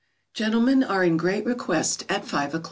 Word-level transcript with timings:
_Gentlemen 0.33 0.83
are 0.83 1.03
in 1.03 1.15
great 1.15 1.45
request 1.45 2.05
at 2.09 2.25
five 2.25 2.55
o'clock 2.55 2.59
tea. 2.59 2.59